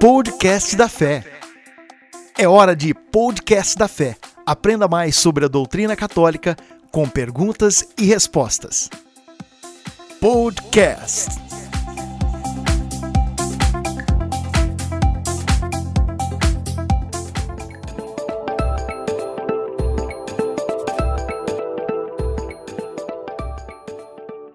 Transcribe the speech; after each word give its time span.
Podcast 0.00 0.76
da 0.76 0.88
Fé. 0.88 1.24
É 2.38 2.46
hora 2.46 2.76
de 2.76 2.94
Podcast 2.94 3.76
da 3.76 3.88
Fé. 3.88 4.16
Aprenda 4.46 4.86
mais 4.86 5.16
sobre 5.16 5.44
a 5.44 5.48
doutrina 5.48 5.96
católica 5.96 6.56
com 6.92 7.08
perguntas 7.08 7.84
e 7.98 8.04
respostas. 8.04 8.88
Podcast. 10.20 11.30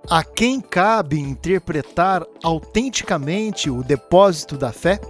A 0.10 0.24
quem 0.24 0.62
cabe 0.62 1.20
interpretar 1.20 2.24
autenticamente 2.44 3.70
o 3.70 3.84
depósito 3.84 4.56
da 4.56 4.72
fé? 4.72 5.02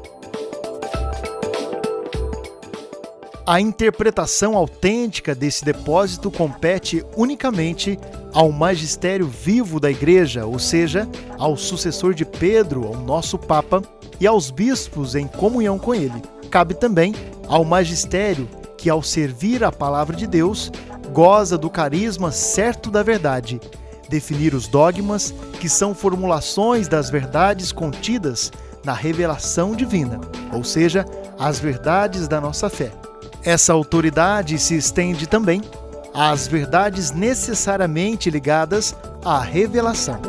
A 3.45 3.59
interpretação 3.59 4.55
autêntica 4.55 5.35
desse 5.35 5.65
depósito 5.65 6.31
compete 6.31 7.05
unicamente 7.17 7.99
ao 8.31 8.49
magistério 8.53 9.27
vivo 9.27 9.81
da 9.81 9.91
Igreja, 9.91 10.45
ou 10.45 10.57
seja, 10.57 11.09
ao 11.38 11.57
sucessor 11.57 12.13
de 12.13 12.23
Pedro, 12.23 12.87
ao 12.87 12.95
nosso 12.95 13.37
Papa, 13.37 13.84
e 14.17 14.25
aos 14.25 14.49
bispos 14.49 15.13
em 15.13 15.27
comunhão 15.27 15.77
com 15.77 15.93
ele. 15.93 16.23
Cabe 16.49 16.73
também 16.73 17.13
ao 17.45 17.65
magistério 17.65 18.48
que, 18.77 18.89
ao 18.89 19.03
servir 19.03 19.62
a 19.62 19.73
palavra 19.73 20.15
de 20.15 20.25
Deus, 20.25 20.71
goza 21.12 21.57
do 21.57 21.70
carisma 21.70 22.31
certo 22.31 22.89
da 22.89 23.03
verdade, 23.03 23.59
definir 24.07 24.53
os 24.53 24.70
dogmas, 24.70 25.34
que 25.59 25.67
são 25.67 25.93
formulações 25.93 26.87
das 26.87 27.09
verdades 27.09 27.73
contidas 27.73 28.53
na 28.85 28.93
revelação 28.93 29.75
divina, 29.75 30.21
ou 30.53 30.63
seja, 30.63 31.03
as 31.37 31.59
verdades 31.59 32.25
da 32.25 32.40
nossa 32.40 32.70
fé. 32.70 33.02
Essa 33.46 33.74
autoridade 33.74 34.58
se 34.58 34.76
estende 34.76 35.27
também 35.27 35.62
às 36.13 36.48
verdades 36.48 37.12
necessariamente 37.12 38.30
ligadas 38.30 38.96
à 39.24 39.40
revelação. 39.41 40.22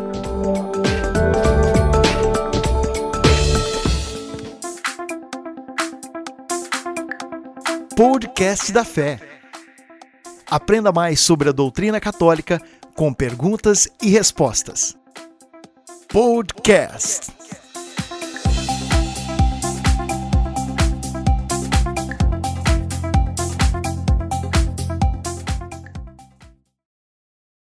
Podcast 7.97 8.73
da 8.73 8.85
Fé. 8.85 9.21
Aprenda 10.51 10.91
mais 10.91 11.21
sobre 11.21 11.49
a 11.49 11.53
doutrina 11.53 12.01
católica 12.01 12.61
com 12.97 13.15
perguntas 13.15 13.89
e 14.03 14.09
respostas. 14.11 14.97
Podcast. 16.09 17.34